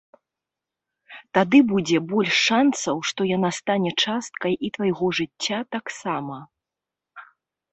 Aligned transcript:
Тады 1.37 1.59
будзе 1.71 1.97
больш 2.13 2.39
шанцаў, 2.47 2.95
што 3.09 3.27
яна 3.35 3.51
стане 3.59 3.91
часткай 4.07 4.53
і 4.69 4.73
твайго 4.79 5.05
жыцця 5.19 5.59
таксама. 5.77 6.37